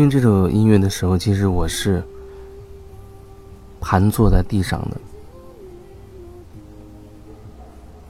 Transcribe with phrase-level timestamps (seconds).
[0.00, 2.02] 听这首音乐的时候，其实我是
[3.82, 4.96] 盘坐在地上的，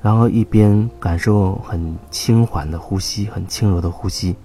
[0.00, 4.37] 然后一边感受很轻缓的呼吸，很轻柔的呼吸，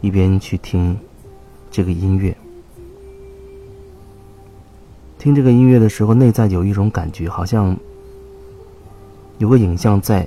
[0.00, 0.96] 一边去听
[1.72, 2.36] 这个音乐。
[5.18, 7.76] 听这个音乐的时候，内在有一种感觉，好像
[9.38, 10.24] 有个影像在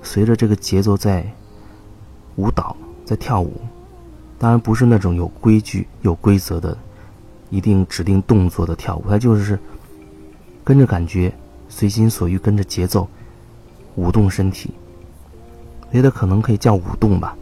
[0.00, 1.28] 随着这个节奏在
[2.36, 3.52] 舞蹈，在跳舞。
[4.40, 6.78] 当然不是那种有规矩、有规则的，
[7.50, 9.58] 一定指定动作的跳舞，它就是
[10.62, 11.34] 跟着感觉、
[11.68, 13.08] 随心所欲，跟着节奏
[13.96, 14.70] 舞动身体。
[15.92, 17.36] 觉得可能可以叫舞动吧。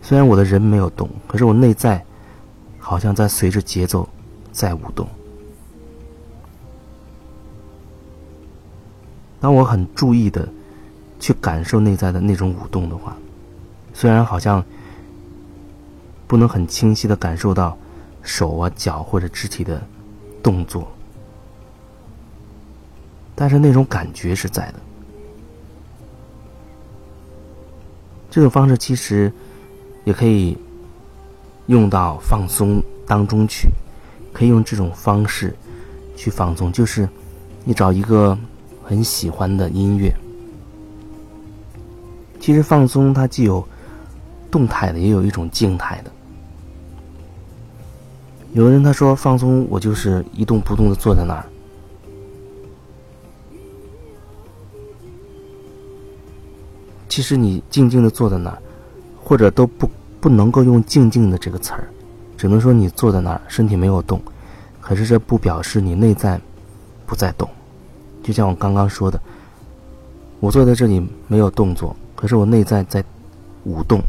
[0.00, 2.02] 虽然我的人没有动，可是我内在
[2.78, 4.08] 好像在随着节奏
[4.50, 5.06] 在舞动。
[9.38, 10.48] 当我很注意的
[11.20, 13.14] 去感受内在的那种舞动的话，
[13.92, 14.64] 虽然好像。
[16.28, 17.76] 不能很清晰的感受到
[18.22, 19.82] 手啊、脚或者肢体的
[20.42, 20.86] 动作，
[23.34, 24.74] 但是那种感觉是在的。
[28.30, 29.32] 这种方式其实
[30.04, 30.54] 也可以
[31.66, 33.68] 用到放松当中去，
[34.32, 35.56] 可以用这种方式
[36.14, 37.08] 去放松，就是
[37.64, 38.38] 你找一个
[38.84, 40.14] 很喜欢的音乐。
[42.38, 43.66] 其实放松它既有
[44.50, 46.12] 动态的，也有一种静态的。
[48.52, 51.44] 有人他说放松，我就是一动不动的坐在那儿。
[57.08, 58.58] 其实你静静的坐在那儿，
[59.22, 59.90] 或者都不
[60.20, 61.88] 不能够用“静静的”这个词儿，
[62.36, 64.20] 只能说你坐在那儿，身体没有动。
[64.80, 66.40] 可是这不表示你内在
[67.06, 67.48] 不在动。
[68.22, 69.20] 就像我刚刚说的，
[70.40, 73.04] 我坐在这里没有动作，可是我内在在
[73.64, 74.00] 舞动。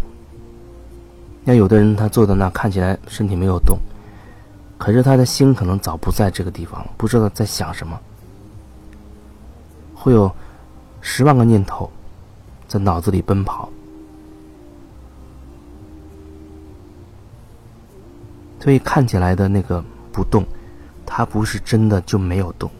[1.44, 3.78] 那有的人他坐在那，看起来身体没有动。
[4.80, 8.00] 可是他的心可能早不在这个地方了，不知道在想什么，
[9.94, 10.34] 会有
[11.02, 11.92] 十万个念头
[12.66, 13.70] 在脑子里奔跑，
[18.62, 20.46] 所以看起来的那个不动，
[21.06, 22.72] 它不是真的就没有动。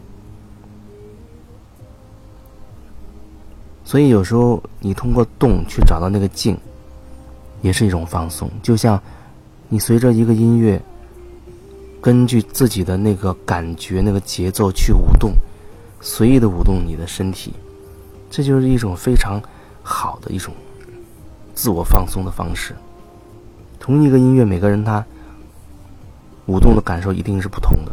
[3.84, 6.58] 所以有时候你通过动去找到那个静，
[7.60, 8.50] 也是一种放松。
[8.62, 8.98] 就像
[9.68, 10.80] 你随着一个音乐。
[12.00, 15.34] 根据自己的那个感觉、那个节奏去舞动，
[16.00, 17.52] 随意的舞动你的身体，
[18.30, 19.40] 这就是一种非常
[19.82, 20.54] 好的一种
[21.54, 22.74] 自我放松的方式。
[23.78, 25.04] 同一个音乐，每个人他
[26.46, 27.92] 舞动的感受一定是不同的，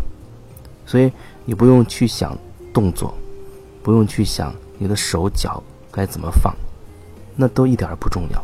[0.86, 1.12] 所以
[1.44, 2.38] 你不用去想
[2.74, 3.14] 动作，
[3.84, 6.56] 不用去想你的手脚该怎么放，
[7.36, 8.42] 那都一点儿不重要。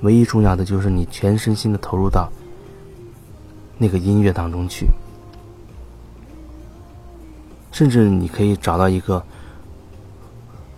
[0.00, 2.32] 唯一重要的就是你全身心的投入到。
[3.82, 4.86] 那个音乐当中去，
[7.72, 9.20] 甚至你可以找到一个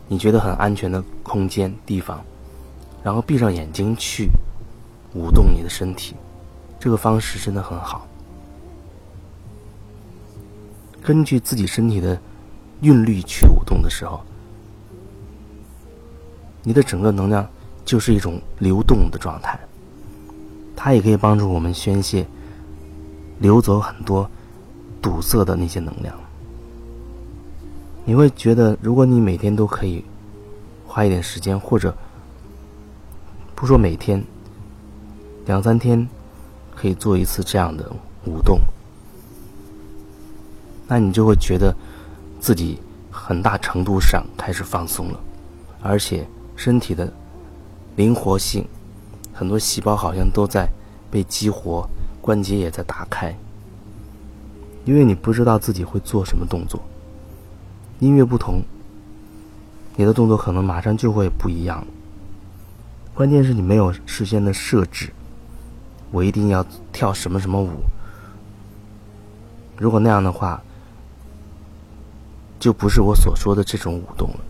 [0.09, 2.25] 你觉得很安全的空间地方，
[3.03, 4.31] 然后闭上眼睛去
[5.13, 6.17] 舞动你的身体，
[6.81, 8.09] 这个方式真的很好。
[11.03, 12.19] 根据自己身体的
[12.81, 14.19] 韵律去舞动的时候，
[16.63, 17.47] 你的整个能量
[17.85, 19.61] 就是一种流动的状态，
[20.75, 22.27] 它也可以帮助我们宣泄。
[23.45, 24.27] 流走很多
[25.03, 26.19] 堵塞的那些能量，
[28.07, 30.03] 你会觉得，如果你每天都可以
[30.87, 31.95] 花一点时间，或者
[33.55, 34.25] 不说每天，
[35.45, 36.09] 两三天
[36.75, 37.93] 可以做一次这样的
[38.25, 38.59] 舞动，
[40.89, 41.77] 那你就会觉得
[42.41, 42.79] 自己
[43.11, 45.21] 很大程度上开始放松了，
[45.83, 46.27] 而且
[46.57, 47.13] 身体的
[47.97, 48.67] 灵活性，
[49.35, 50.67] 很多细胞好像都在
[51.11, 51.87] 被激活。
[52.25, 53.37] 关节也在打开，
[54.87, 56.81] 因为你不知道自己会做什么动作。
[57.99, 58.63] 音乐不同，
[59.95, 61.87] 你的动作可能马上就会不一样。
[63.13, 65.13] 关键是你没有事先的设置，
[66.11, 67.69] 我一定要跳什么什么舞。
[69.77, 70.63] 如果那样的话，
[72.59, 74.41] 就不是我所说的这种舞动了。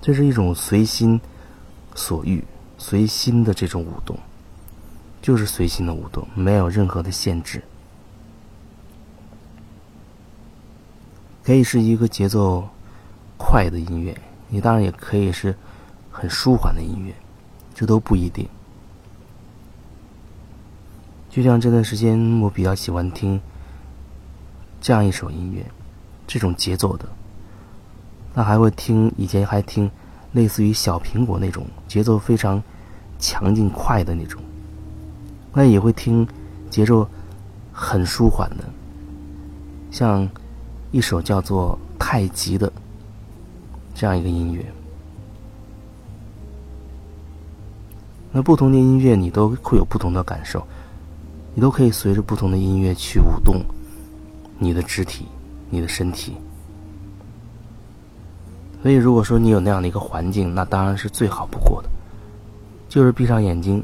[0.00, 1.20] 这是一种随心
[1.96, 2.44] 所欲、
[2.78, 4.16] 随心的这种舞动。
[5.28, 7.62] 就是随心的舞动，没有任何的限制，
[11.44, 12.66] 可以是一个节奏
[13.36, 15.54] 快的音乐，你当然也可以是
[16.10, 17.12] 很舒缓的音乐，
[17.74, 18.48] 这都不一定。
[21.28, 23.38] 就像这段时间，我比较喜欢听
[24.80, 25.62] 这样一首音乐，
[26.26, 27.06] 这种节奏的，
[28.32, 29.90] 那还会听以前还听
[30.32, 32.62] 类似于小苹果那种节奏非常
[33.18, 34.42] 强劲快的那种。
[35.58, 36.24] 那也会听
[36.70, 37.04] 节奏
[37.72, 38.62] 很舒缓的，
[39.90, 40.28] 像
[40.92, 42.72] 一首叫做《太极》的
[43.92, 44.64] 这样一个音乐。
[48.30, 50.64] 那不同的音乐，你都会有不同的感受，
[51.56, 53.60] 你都可以随着不同的音乐去舞动
[54.60, 55.26] 你的肢体、
[55.70, 56.36] 你的身体。
[58.80, 61.88] 所以，如果说你有那样的一个环境，那当然是最好不过的，
[62.88, 63.82] 就是闭上眼睛，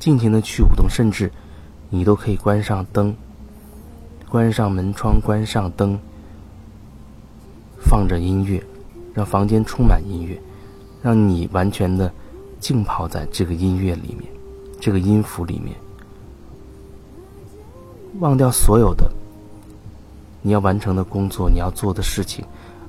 [0.00, 1.30] 尽情的去舞动，甚至
[1.90, 3.14] 你都可以关上灯，
[4.28, 5.96] 关上门窗，关上灯，
[7.78, 8.60] 放着音乐，
[9.14, 10.36] 让房间充满音乐，
[11.00, 12.12] 让你完全的。
[12.60, 14.30] 浸泡在这个音乐里面，
[14.78, 15.74] 这个音符里面，
[18.18, 19.10] 忘掉所有的
[20.42, 22.44] 你要完成的工作，你要做的事情，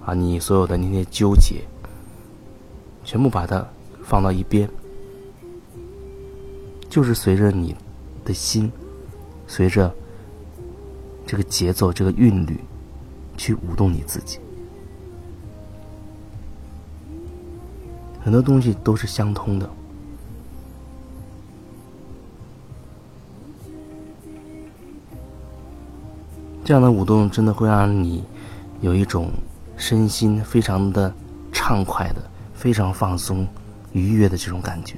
[0.05, 1.61] 啊，你所有的那些纠结，
[3.05, 3.65] 全部把它
[4.03, 4.69] 放到一边，
[6.91, 7.73] 就是随着你
[8.25, 8.69] 的心，
[9.47, 9.95] 随着
[11.25, 12.59] 这个节奏、这个韵律，
[13.37, 14.39] 去舞动你自己。
[18.21, 19.69] 很多东西都是相通的，
[26.65, 28.21] 这样的舞动真的会让你
[28.81, 29.31] 有一种
[29.77, 31.13] 身心非常的
[31.53, 32.21] 畅快的、
[32.53, 33.47] 非常放松、
[33.93, 34.97] 愉悦的这种感觉。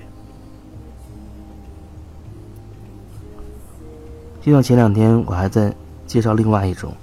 [4.43, 5.73] 就像前两天我还在
[6.05, 6.93] 介绍另外一种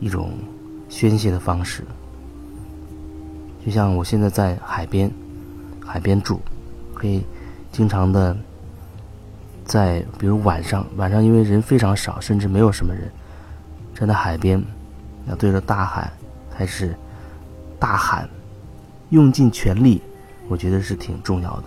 [0.00, 0.32] 一种
[0.88, 1.84] 宣泄的方式，
[3.64, 5.10] 就像我现在在海边。
[5.90, 6.38] 海边住，
[6.92, 7.24] 可以
[7.72, 8.36] 经常的
[9.64, 13.10] 在，比如晚上，晚上因为人非常少，甚至没有什么人，
[13.94, 14.62] 站在海边，
[15.28, 16.12] 要对着大海
[16.54, 16.94] 开始
[17.78, 18.28] 大喊，
[19.08, 20.02] 用尽全力，
[20.48, 21.64] 我觉得是挺重要的。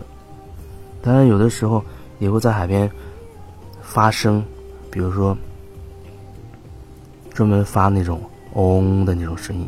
[1.01, 1.83] 当然，有的时候
[2.19, 2.87] 也会在海边
[3.81, 4.45] 发声，
[4.91, 5.35] 比如说
[7.33, 8.21] 专门发那种
[8.53, 9.67] 嗡的那种声音，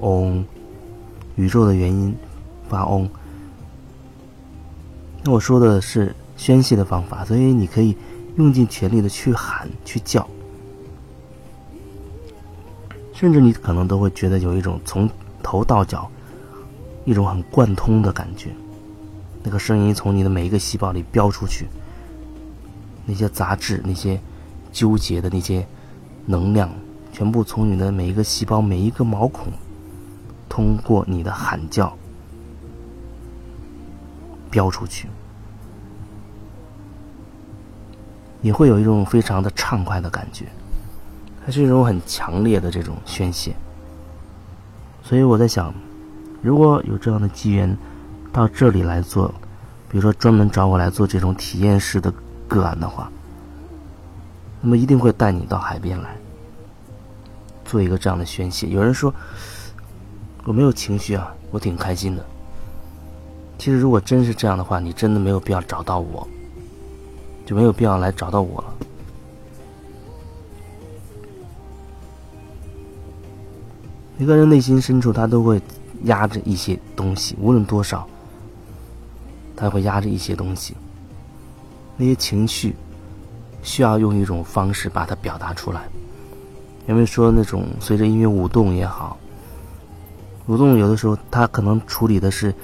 [0.00, 0.44] 嗡，
[1.36, 2.14] 宇宙的原因，
[2.68, 3.08] 发嗡。
[5.22, 7.96] 那我说的是宣泄的方法，所以你可以
[8.36, 10.28] 用尽全力的去喊、去叫，
[13.12, 15.08] 甚至你可能都会觉得有一种从
[15.42, 16.10] 头到脚
[17.04, 18.50] 一种很贯通的感觉，
[19.42, 21.66] 那个声音从你的每一个细胞里飙出去，
[23.06, 24.20] 那些杂质、那些
[24.78, 25.66] 纠结的那些
[26.24, 26.70] 能量，
[27.12, 29.52] 全部从你的每一个细胞、每一个毛孔，
[30.48, 31.92] 通过你的喊叫。
[34.50, 35.08] 飙出去，
[38.40, 40.46] 你会有一种非常的畅快的感觉，
[41.44, 43.52] 它是一种很强烈的这种宣泄。
[45.02, 45.74] 所以我在想，
[46.40, 47.76] 如果有这样的机缘
[48.32, 49.28] 到这里来做，
[49.90, 52.12] 比如说专门找我来做这种体验式的
[52.46, 53.10] 个案的话，
[54.60, 56.16] 那么一定会带你到海边来，
[57.64, 58.66] 做一个这样的宣泄。
[58.68, 59.12] 有人说
[60.44, 62.24] 我没有情绪啊，我挺开心的。
[63.58, 66.26] 其实，如果真是这样的话，你真的没有必要找到我，
[67.44, 68.74] 就没有必要来找到我了。
[74.16, 75.60] 一个人内心深处，他都会
[76.04, 78.08] 压着一些东西，无论多少，
[79.56, 80.74] 他会压着一些东西。
[81.96, 82.76] 那些情绪
[83.62, 85.82] 需要用一种方式把它表达出来。
[86.86, 89.16] 因为说那种随着音乐舞动也好，
[90.46, 92.54] 舞动有的时候，它可能处理的是。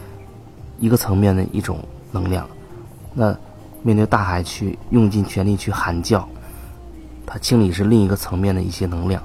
[0.81, 1.79] 一个层面的一种
[2.11, 2.47] 能量，
[3.15, 3.35] 那
[3.85, 6.29] 面对大海去用尽全力去喊叫，
[7.25, 9.23] 它清理是另一个层面的一些能量，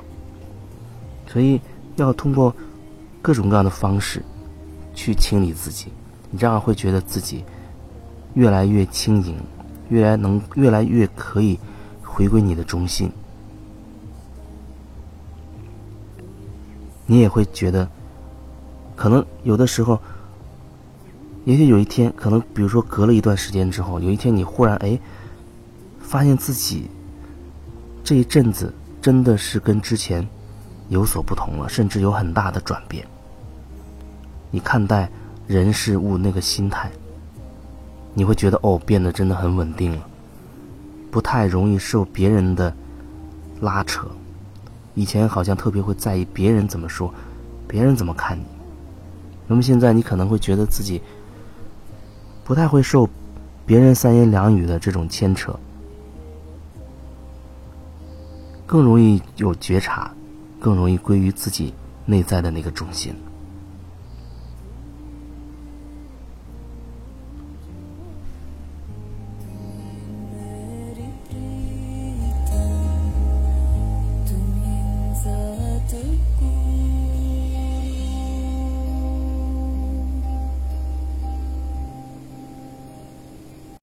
[1.27, 1.59] 所以
[1.95, 2.55] 要通过
[3.19, 4.23] 各种各样的方式
[4.93, 5.87] 去清理自己，
[6.29, 7.43] 你这样会觉得自己
[8.35, 9.35] 越来越轻盈，
[9.89, 11.59] 越来能越来越可以
[12.03, 13.11] 回归你的中心，
[17.05, 17.89] 你也会觉得
[18.95, 19.99] 可能有的时候。
[21.45, 24.99] 也许有一天，可能比如说隔了一段时间之后，有一天你忽然哎，
[25.99, 26.87] 发现自己
[28.03, 30.27] 这一阵子真的是跟之前
[30.89, 33.07] 有所不同了，甚至有很大的转变。
[34.51, 35.09] 你看待
[35.47, 36.91] 人事物那个心态，
[38.19, 40.05] 你会觉得哦，变得真的很稳定了，
[41.09, 42.75] 不太容易受别人的
[43.61, 44.05] 拉扯。
[44.93, 47.13] 以前好像特别会在意别人怎么说，
[47.65, 48.43] 别人怎么看你。
[49.47, 51.01] 那么现在你可能会觉得自己。
[52.43, 53.07] 不太会受
[53.65, 55.57] 别人三言两语的这种牵扯，
[58.65, 60.11] 更容易有觉察，
[60.59, 61.73] 更容易归于自己
[62.05, 63.15] 内在的那个中心。